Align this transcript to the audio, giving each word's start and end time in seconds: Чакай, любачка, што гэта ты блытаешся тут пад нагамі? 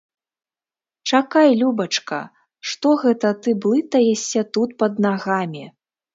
Чакай, 1.11 1.49
любачка, 1.59 2.21
што 2.71 2.95
гэта 3.05 3.35
ты 3.43 3.55
блытаешся 3.67 4.41
тут 4.59 4.69
пад 4.83 4.93
нагамі? 5.09 5.65